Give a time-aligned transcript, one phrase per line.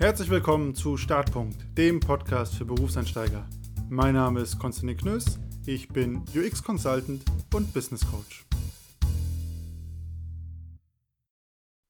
[0.00, 3.46] Herzlich willkommen zu Startpunkt, dem Podcast für Berufseinsteiger.
[3.90, 8.46] Mein Name ist Konstantin Knöss, ich bin UX Consultant und Business Coach.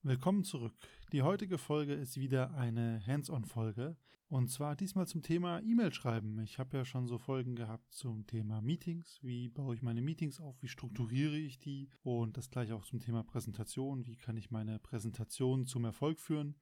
[0.03, 0.75] Willkommen zurück.
[1.13, 3.97] Die heutige Folge ist wieder eine Hands-on-Folge
[4.27, 6.41] und zwar diesmal zum Thema E-Mail schreiben.
[6.41, 9.21] Ich habe ja schon so Folgen gehabt zum Thema Meetings.
[9.23, 10.61] Wie baue ich meine Meetings auf?
[10.61, 11.89] Wie strukturiere ich die?
[12.03, 14.05] Und das gleiche auch zum Thema Präsentation.
[14.05, 16.57] Wie kann ich meine Präsentation zum Erfolg führen?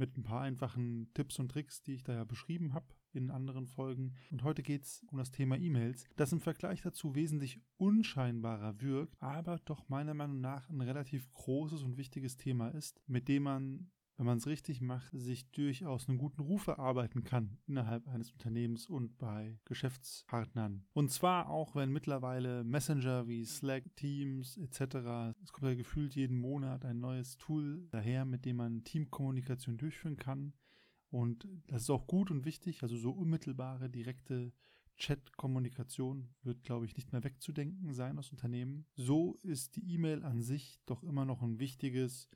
[0.00, 3.66] Mit ein paar einfachen Tipps und Tricks, die ich da ja beschrieben habe in anderen
[3.66, 4.14] Folgen.
[4.30, 9.22] Und heute geht es um das Thema E-Mails, das im Vergleich dazu wesentlich unscheinbarer wirkt,
[9.22, 13.90] aber doch meiner Meinung nach ein relativ großes und wichtiges Thema ist, mit dem man
[14.20, 18.86] wenn man es richtig macht, sich durchaus einen guten Ruf erarbeiten kann innerhalb eines Unternehmens
[18.86, 20.84] und bei Geschäftspartnern.
[20.92, 26.38] Und zwar auch, wenn mittlerweile Messenger wie Slack, Teams etc., es kommt ja gefühlt jeden
[26.38, 30.52] Monat ein neues Tool daher, mit dem man Teamkommunikation durchführen kann.
[31.08, 34.52] Und das ist auch gut und wichtig, also so unmittelbare, direkte
[34.98, 38.84] Chat-Kommunikation wird, glaube ich, nicht mehr wegzudenken sein aus Unternehmen.
[38.96, 42.28] So ist die E-Mail an sich doch immer noch ein wichtiges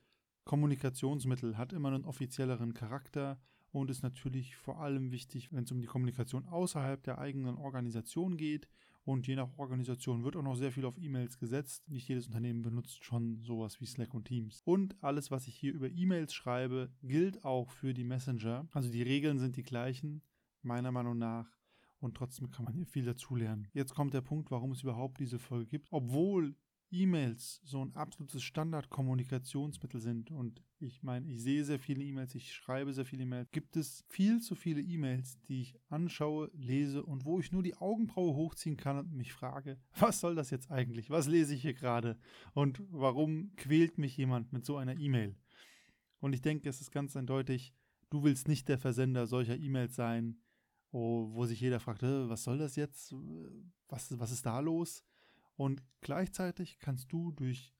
[0.45, 3.39] Kommunikationsmittel hat immer einen offizielleren Charakter
[3.71, 8.37] und ist natürlich vor allem wichtig, wenn es um die Kommunikation außerhalb der eigenen Organisation
[8.37, 8.69] geht.
[9.03, 11.87] Und je nach Organisation wird auch noch sehr viel auf E-Mails gesetzt.
[11.89, 14.61] Nicht jedes Unternehmen benutzt schon sowas wie Slack und Teams.
[14.65, 18.67] Und alles, was ich hier über E-Mails schreibe, gilt auch für die Messenger.
[18.71, 20.23] Also die Regeln sind die gleichen,
[20.63, 21.55] meiner Meinung nach.
[21.99, 23.67] Und trotzdem kann man hier viel dazulernen.
[23.73, 25.87] Jetzt kommt der Punkt, warum es überhaupt diese Folge gibt.
[25.91, 26.55] Obwohl
[26.91, 32.53] E-Mails so ein absolutes Standardkommunikationsmittel sind und ich meine, ich sehe sehr viele E-Mails, ich
[32.53, 37.25] schreibe sehr viele E-Mails, gibt es viel zu viele E-Mails, die ich anschaue, lese und
[37.25, 41.09] wo ich nur die Augenbraue hochziehen kann und mich frage, was soll das jetzt eigentlich?
[41.09, 42.17] Was lese ich hier gerade?
[42.53, 45.35] Und warum quält mich jemand mit so einer E-Mail?
[46.19, 47.73] Und ich denke, es ist ganz eindeutig,
[48.09, 50.39] du willst nicht der Versender solcher E-Mails sein,
[50.91, 53.13] wo sich jeder fragt, was soll das jetzt?
[53.89, 55.03] Was, was ist da los?
[55.55, 57.73] Und gleichzeitig kannst du durch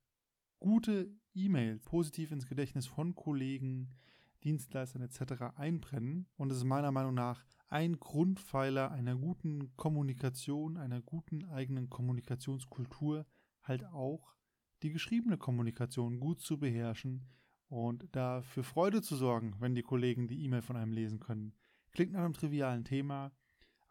[0.60, 3.96] gute E-Mails positiv ins Gedächtnis von Kollegen,
[4.44, 5.58] Dienstleistern etc.
[5.58, 6.28] einbrennen.
[6.38, 13.26] Und es ist meiner Meinung nach ein Grundpfeiler einer guten Kommunikation, einer guten eigenen Kommunikationskultur,
[13.64, 14.36] halt auch
[14.84, 17.28] die geschriebene Kommunikation gut zu beherrschen
[17.68, 21.54] und da für Freude zu sorgen, wenn die Kollegen die E-Mail von einem lesen können.
[21.92, 23.32] Klingt nach einem trivialen Thema,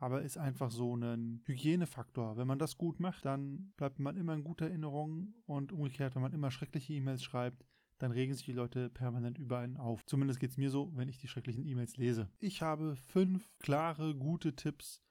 [0.05, 2.37] aber ist einfach so ein Hygienefaktor.
[2.37, 6.21] Wenn man das gut macht, dann bleibt man immer in guter Erinnerung und umgekehrt, wenn
[6.21, 7.65] man immer schreckliche E-Mails schreibt,
[7.97, 10.05] dann regen sich die Leute permanent über einen auf.
[10.05, 12.29] Zumindest geht es mir so, wenn ich die schrecklichen E-Mails lese.
[12.39, 15.03] Ich habe fünf klare, gute Tipps,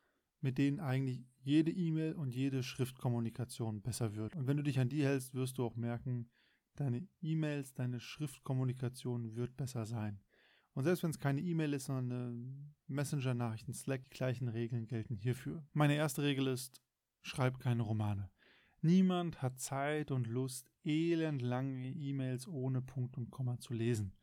[0.41, 4.35] mit denen eigentlich jede E-Mail und jede Schriftkommunikation besser wird.
[4.35, 6.29] Und wenn du dich an die hältst, wirst du auch merken,
[6.75, 10.19] deine E-Mails, deine Schriftkommunikation wird besser sein.
[10.73, 15.63] Und selbst wenn es keine E-Mail ist, sondern Messenger-Nachrichten, Slack, die gleichen Regeln gelten hierfür.
[15.73, 16.81] Meine erste Regel ist,
[17.21, 18.29] schreib keine Romane.
[18.81, 24.13] Niemand hat Zeit und Lust, elendlange E-Mails ohne Punkt und Komma zu lesen.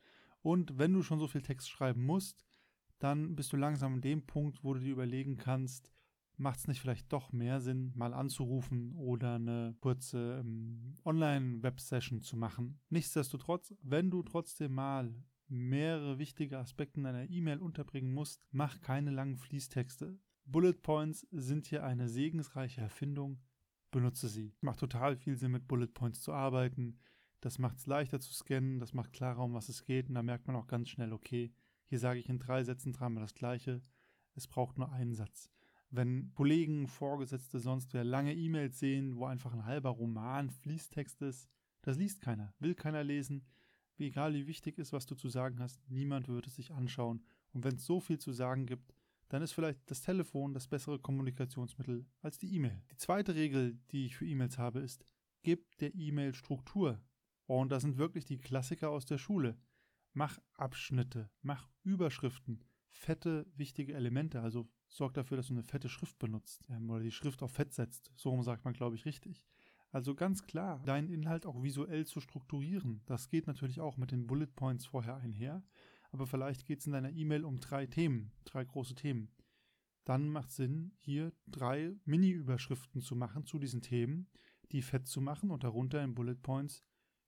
[0.43, 2.45] Und wenn du schon so viel Text schreiben musst,
[2.99, 5.91] dann bist du langsam an dem Punkt, wo du dir überlegen kannst,
[6.37, 12.37] macht es nicht vielleicht doch mehr Sinn, mal anzurufen oder eine kurze ähm, Online-Web-Session zu
[12.37, 12.81] machen.
[12.89, 15.15] Nichtsdestotrotz, wenn du trotzdem mal
[15.51, 20.19] mehrere wichtige Aspekte in einer E-Mail unterbringen musst, mach keine langen Fließtexte.
[20.45, 23.41] Bullet Points sind hier eine segensreiche Erfindung.
[23.91, 24.55] Benutze sie.
[24.61, 26.99] Macht total viel Sinn, mit Bullet Points zu arbeiten.
[27.41, 30.09] Das macht es leichter zu scannen, das macht klarer, um was es geht.
[30.09, 31.53] Und da merkt man auch ganz schnell, okay,
[31.87, 33.83] hier sage ich in drei Sätzen dreimal das Gleiche.
[34.35, 35.51] Es braucht nur einen Satz.
[35.91, 41.51] Wenn Kollegen, Vorgesetzte, sonst wer lange E-Mails sehen, wo einfach ein halber Roman Fließtext ist,
[41.83, 43.45] das liest keiner, will keiner lesen
[44.07, 47.25] egal wie wichtig ist, was du zu sagen hast, niemand wird es sich anschauen.
[47.53, 48.95] Und wenn es so viel zu sagen gibt,
[49.29, 52.83] dann ist vielleicht das Telefon das bessere Kommunikationsmittel als die E-Mail.
[52.91, 55.05] Die zweite Regel, die ich für E-Mails habe, ist,
[55.43, 57.01] gib der E-Mail Struktur.
[57.47, 59.57] Und das sind wirklich die Klassiker aus der Schule.
[60.13, 64.41] Mach Abschnitte, mach Überschriften, fette, wichtige Elemente.
[64.41, 67.73] Also sorg dafür, dass du eine fette Schrift benutzt ähm, oder die Schrift auf Fett
[67.73, 68.11] setzt.
[68.17, 69.47] So sagt man, glaube ich, richtig.
[69.93, 73.03] Also ganz klar, deinen Inhalt auch visuell zu strukturieren.
[73.07, 75.65] Das geht natürlich auch mit den Bullet Points vorher einher.
[76.13, 79.31] Aber vielleicht geht es in deiner E-Mail um drei Themen, drei große Themen.
[80.05, 84.29] Dann macht Sinn, hier drei Mini-Überschriften zu machen zu diesen Themen,
[84.73, 86.85] die fett zu machen und darunter in Bullet Points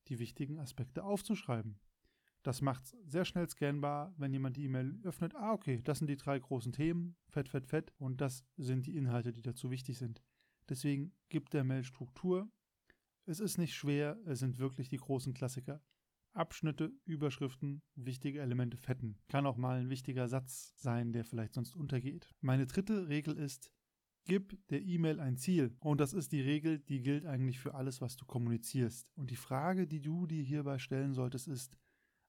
[0.08, 1.78] die wichtigen Aspekte aufzuschreiben.
[2.42, 5.34] Das macht es sehr schnell scannbar, wenn jemand die E-Mail öffnet.
[5.36, 8.96] Ah, okay, das sind die drei großen Themen, fett, fett, fett, und das sind die
[8.96, 10.22] Inhalte, die dazu wichtig sind.
[10.68, 12.50] Deswegen gibt der Mail Struktur.
[13.24, 15.82] Es ist nicht schwer, es sind wirklich die großen Klassiker.
[16.32, 19.18] Abschnitte, Überschriften, wichtige Elemente fetten.
[19.28, 22.28] Kann auch mal ein wichtiger Satz sein, der vielleicht sonst untergeht.
[22.40, 23.70] Meine dritte Regel ist,
[24.24, 25.76] Gib der E-Mail ein Ziel.
[25.80, 29.10] Und das ist die Regel, die gilt eigentlich für alles, was du kommunizierst.
[29.16, 31.76] Und die Frage, die du dir hierbei stellen solltest, ist,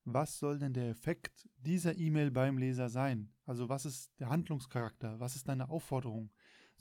[0.04, 3.32] was soll denn der Effekt dieser E-Mail beim Leser sein?
[3.46, 5.20] Also was ist der Handlungscharakter?
[5.20, 6.32] Was ist deine Aufforderung?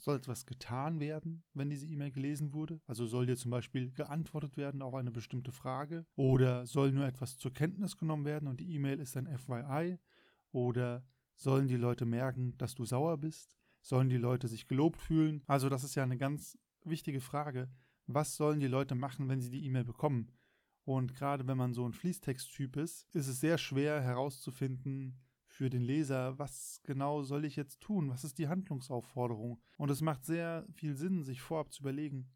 [0.03, 2.81] Soll etwas getan werden, wenn diese E-Mail gelesen wurde?
[2.87, 6.05] Also soll dir zum Beispiel geantwortet werden auf eine bestimmte Frage?
[6.17, 9.97] Oder soll nur etwas zur Kenntnis genommen werden und die E-Mail ist ein FYI?
[10.51, 11.05] Oder
[11.35, 13.55] sollen die Leute merken, dass du sauer bist?
[13.79, 15.41] Sollen die Leute sich gelobt fühlen?
[15.47, 17.71] Also das ist ja eine ganz wichtige Frage.
[18.05, 20.33] Was sollen die Leute machen, wenn sie die E-Mail bekommen?
[20.83, 25.17] Und gerade wenn man so ein Fließtext-Typ ist, ist es sehr schwer herauszufinden
[25.53, 28.09] für den Leser, was genau soll ich jetzt tun?
[28.09, 29.61] Was ist die Handlungsaufforderung?
[29.77, 32.27] Und es macht sehr viel Sinn, sich vorab zu überlegen,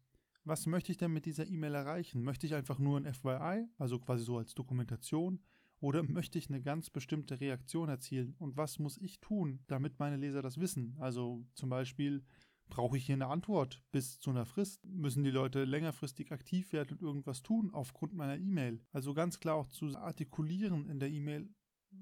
[0.44, 2.22] was möchte ich denn mit dieser E-Mail erreichen?
[2.22, 5.40] Möchte ich einfach nur ein FYI, also quasi so als Dokumentation?
[5.80, 8.36] Oder möchte ich eine ganz bestimmte Reaktion erzielen?
[8.38, 10.96] Und was muss ich tun, damit meine Leser das wissen?
[11.00, 12.24] Also zum Beispiel,
[12.68, 14.84] brauche ich hier eine Antwort bis zu einer Frist?
[14.86, 18.80] Müssen die Leute längerfristig aktiv werden und irgendwas tun aufgrund meiner E-Mail?
[18.92, 21.48] Also ganz klar auch zu artikulieren in der E-Mail,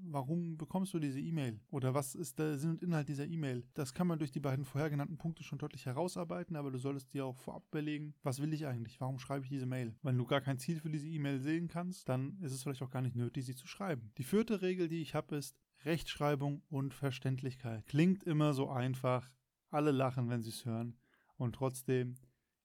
[0.09, 1.59] Warum bekommst du diese E-Mail?
[1.69, 3.63] Oder was ist der Sinn und Inhalt dieser E-Mail?
[3.73, 7.13] Das kann man durch die beiden vorher genannten Punkte schon deutlich herausarbeiten, aber du solltest
[7.13, 8.99] dir auch vorab überlegen, was will ich eigentlich?
[9.01, 9.95] Warum schreibe ich diese Mail?
[10.01, 12.89] Wenn du gar kein Ziel für diese E-Mail sehen kannst, dann ist es vielleicht auch
[12.89, 14.11] gar nicht nötig, sie zu schreiben.
[14.17, 17.85] Die vierte Regel, die ich habe, ist Rechtschreibung und Verständlichkeit.
[17.85, 19.29] Klingt immer so einfach.
[19.69, 20.97] Alle lachen, wenn sie es hören.
[21.35, 22.15] Und trotzdem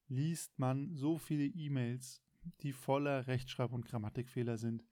[0.09, 2.23] liest man so viele E-Mails,
[2.61, 4.85] die voller Rechtschreib- und Grammatikfehler sind.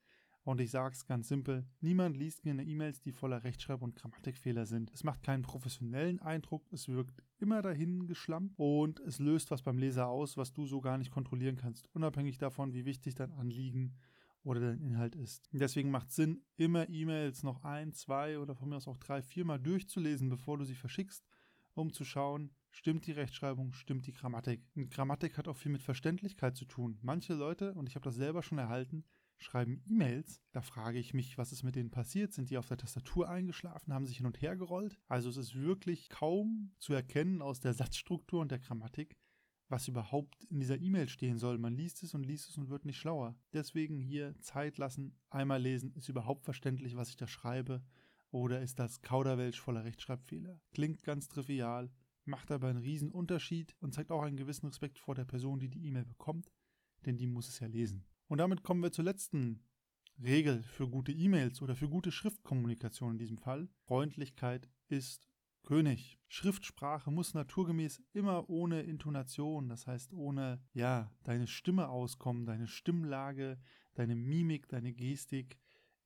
[0.51, 4.67] Und ich sage es ganz simpel, niemand liest eine E-Mails, die voller Rechtschreib- und Grammatikfehler
[4.67, 4.91] sind.
[4.93, 9.79] Es macht keinen professionellen Eindruck, es wirkt immer dahin geschlampt und es löst was beim
[9.79, 13.95] Leser aus, was du so gar nicht kontrollieren kannst, unabhängig davon, wie wichtig dein Anliegen
[14.43, 15.49] oder dein Inhalt ist.
[15.53, 19.61] Deswegen macht Sinn, immer E-Mails noch ein, zwei oder von mir aus auch drei, viermal
[19.61, 21.25] durchzulesen, bevor du sie verschickst,
[21.75, 24.65] um zu schauen, stimmt die Rechtschreibung, stimmt die Grammatik.
[24.75, 26.99] Und Grammatik hat auch viel mit Verständlichkeit zu tun.
[27.03, 29.05] Manche Leute, und ich habe das selber schon erhalten,
[29.43, 30.43] schreiben E-Mails.
[30.53, 32.33] Da frage ich mich, was ist mit denen passiert?
[32.33, 34.99] Sind die auf der Tastatur eingeschlafen, haben sich hin und her gerollt?
[35.09, 39.17] Also es ist wirklich kaum zu erkennen aus der Satzstruktur und der Grammatik,
[39.69, 41.59] was überhaupt in dieser E-Mail stehen soll.
[41.59, 43.37] Man liest es und liest es und wird nicht schlauer.
[43.53, 47.83] Deswegen hier Zeit lassen, einmal lesen, ist überhaupt verständlich, was ich da schreibe?
[48.31, 50.61] Oder ist das Kauderwelsch voller Rechtschreibfehler?
[50.71, 51.91] Klingt ganz trivial,
[52.25, 55.69] macht aber einen riesen Unterschied und zeigt auch einen gewissen Respekt vor der Person, die
[55.69, 56.53] die E-Mail bekommt,
[57.07, 58.05] denn die muss es ja lesen.
[58.31, 59.59] Und damit kommen wir zur letzten
[60.23, 63.69] Regel für gute E-Mails oder für gute Schriftkommunikation in diesem Fall.
[63.81, 65.29] Freundlichkeit ist
[65.65, 66.21] König.
[66.29, 73.59] Schriftsprache muss naturgemäß immer ohne Intonation, das heißt ohne, ja, deine Stimme auskommen, deine Stimmlage,
[73.95, 75.59] deine Mimik, deine Gestik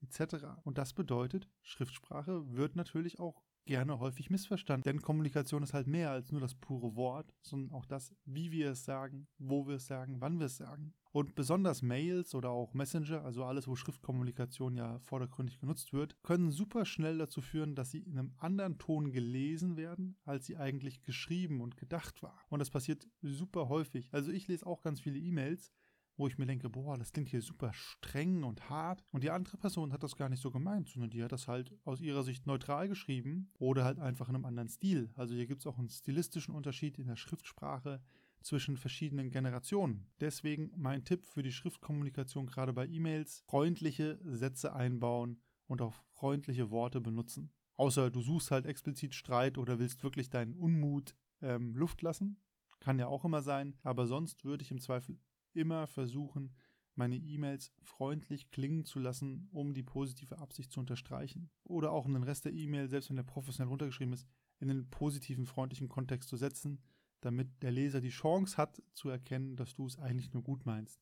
[0.05, 0.47] etc.
[0.65, 4.85] Und das bedeutet, Schriftsprache wird natürlich auch gerne häufig missverstanden.
[4.85, 8.71] Denn Kommunikation ist halt mehr als nur das pure Wort, sondern auch das, wie wir
[8.71, 10.95] es sagen, wo wir es sagen, wann wir es sagen.
[11.13, 16.51] Und besonders Mails oder auch Messenger, also alles, wo Schriftkommunikation ja vordergründig genutzt wird, können
[16.51, 21.03] super schnell dazu führen, dass sie in einem anderen Ton gelesen werden, als sie eigentlich
[21.03, 22.41] geschrieben und gedacht war.
[22.49, 24.13] Und das passiert super häufig.
[24.13, 25.73] Also ich lese auch ganz viele E-Mails,
[26.17, 29.05] wo ich mir denke, boah, das klingt hier super streng und hart.
[29.11, 31.75] Und die andere Person hat das gar nicht so gemeint, sondern die hat das halt
[31.85, 35.11] aus ihrer Sicht neutral geschrieben oder halt einfach in einem anderen Stil.
[35.17, 38.01] Also hier gibt es auch einen stilistischen Unterschied in der Schriftsprache
[38.45, 40.07] zwischen verschiedenen Generationen.
[40.21, 46.71] Deswegen mein Tipp für die Schriftkommunikation gerade bei E-Mails, freundliche Sätze einbauen und auch freundliche
[46.71, 47.51] Worte benutzen.
[47.77, 52.37] Außer du suchst halt explizit Streit oder willst wirklich deinen Unmut ähm, Luft lassen.
[52.79, 55.19] Kann ja auch immer sein, aber sonst würde ich im Zweifel
[55.55, 56.55] immer versuchen,
[56.97, 61.51] meine E-Mails freundlich klingen zu lassen, um die positive Absicht zu unterstreichen.
[61.65, 64.27] Oder auch um den Rest der E-Mail, selbst wenn der professionell runtergeschrieben ist,
[64.61, 66.81] in einen positiven, freundlichen Kontext zu setzen,
[67.21, 71.01] damit der Leser die Chance hat zu erkennen, dass du es eigentlich nur gut meinst.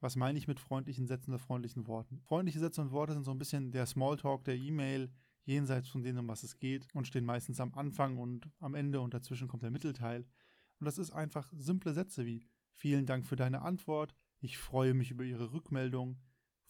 [0.00, 2.20] Was meine ich mit freundlichen Sätzen oder freundlichen Worten?
[2.20, 5.10] Freundliche Sätze und Worte sind so ein bisschen der Smalltalk der E-Mail,
[5.44, 9.00] jenseits von denen, um was es geht, und stehen meistens am Anfang und am Ende
[9.00, 10.26] und dazwischen kommt der Mittelteil.
[10.78, 12.44] Und das ist einfach simple Sätze wie
[12.80, 16.16] Vielen Dank für deine Antwort, ich freue mich über Ihre Rückmeldung,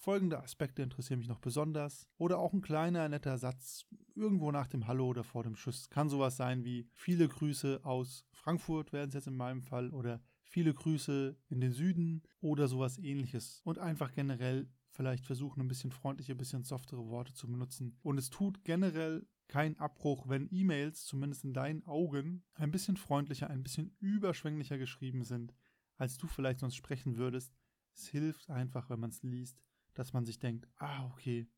[0.00, 2.06] Folgende Aspekte interessieren mich noch besonders.
[2.18, 3.84] Oder auch ein kleiner, netter Satz
[4.14, 5.90] irgendwo nach dem Hallo oder vor dem Schuss.
[5.90, 10.22] Kann sowas sein wie viele Grüße aus Frankfurt, wären es jetzt in meinem Fall, oder
[10.44, 13.60] viele Grüße in den Süden oder sowas ähnliches.
[13.64, 17.98] Und einfach generell vielleicht versuchen, ein bisschen freundliche, ein bisschen softere Worte zu benutzen.
[18.02, 23.50] Und es tut generell keinen Abbruch, wenn E-Mails, zumindest in deinen Augen, ein bisschen freundlicher,
[23.50, 25.52] ein bisschen überschwänglicher geschrieben sind,
[25.98, 27.54] als du vielleicht sonst sprechen würdest.
[27.92, 29.60] Es hilft einfach, wenn man es liest
[29.98, 31.48] dass man sich denkt, ah, okay,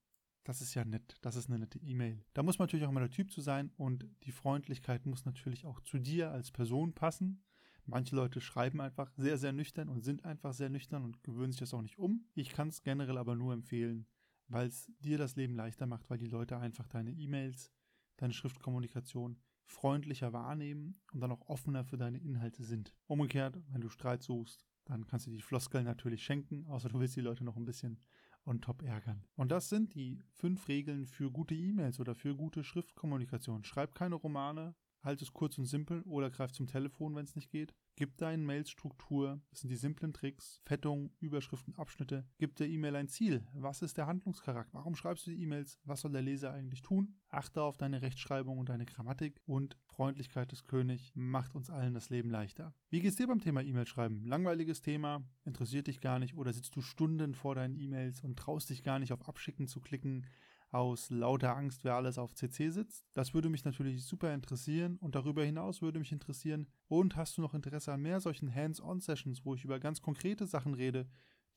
[0.44, 2.24] das ist ja nett, das ist eine nette E-Mail.
[2.32, 5.66] Da muss man natürlich auch immer der Typ zu sein und die Freundlichkeit muss natürlich
[5.66, 7.44] auch zu dir als Person passen.
[7.84, 11.60] Manche Leute schreiben einfach sehr, sehr nüchtern und sind einfach sehr nüchtern und gewöhnen sich
[11.60, 12.24] das auch nicht um.
[12.34, 14.06] Ich kann es generell aber nur empfehlen,
[14.48, 17.70] weil es dir das Leben leichter macht, weil die Leute einfach deine E-Mails,
[18.16, 19.38] deine Schriftkommunikation
[19.70, 22.92] freundlicher wahrnehmen und dann auch offener für deine Inhalte sind.
[23.06, 27.16] Umgekehrt, wenn du Streit suchst, dann kannst du die Floskeln natürlich schenken, außer du willst
[27.16, 28.00] die Leute noch ein bisschen
[28.44, 29.24] on top ärgern.
[29.36, 33.64] Und das sind die fünf Regeln für gute E-Mails oder für gute Schriftkommunikation.
[33.64, 37.50] Schreib keine Romane, halt es kurz und simpel oder greif zum Telefon, wenn es nicht
[37.50, 37.74] geht.
[37.96, 42.26] Gib deinen Mails Struktur, das sind die simplen Tricks, Fettung, Überschriften, Abschnitte.
[42.38, 43.46] Gib der E-Mail ein Ziel.
[43.52, 44.78] Was ist der Handlungscharakter?
[44.78, 45.78] Warum schreibst du die E-Mails?
[45.84, 47.16] Was soll der Leser eigentlich tun?
[47.28, 52.08] Achte auf deine Rechtschreibung und deine Grammatik und Freundlichkeit des Königs macht uns allen das
[52.08, 52.74] Leben leichter.
[52.88, 54.24] Wie geht's dir beim Thema E-Mail schreiben?
[54.24, 58.70] Langweiliges Thema, interessiert dich gar nicht oder sitzt du Stunden vor deinen E-Mails und traust
[58.70, 60.26] dich gar nicht auf Abschicken zu klicken?
[60.70, 63.04] Aus lauter Angst, wer alles auf CC sitzt.
[63.14, 67.42] Das würde mich natürlich super interessieren und darüber hinaus würde mich interessieren, und hast du
[67.42, 71.08] noch Interesse an mehr solchen Hands-on-Sessions, wo ich über ganz konkrete Sachen rede,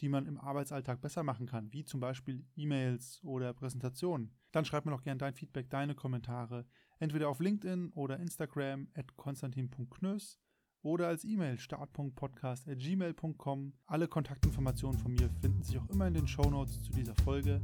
[0.01, 4.85] die man im Arbeitsalltag besser machen kann, wie zum Beispiel E-Mails oder Präsentationen, dann schreib
[4.85, 6.65] mir doch gerne dein Feedback, deine Kommentare,
[6.99, 10.39] entweder auf LinkedIn oder Instagram at konstantin.knös
[10.81, 13.73] oder als E-Mail start.podcast.gmail.com.
[13.85, 17.61] Alle Kontaktinformationen von mir finden sich auch immer in den Show Notes zu dieser Folge.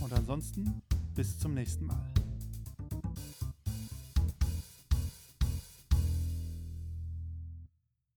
[0.00, 0.82] Und ansonsten
[1.14, 2.25] bis zum nächsten Mal.